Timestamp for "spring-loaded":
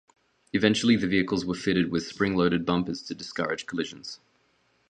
2.07-2.65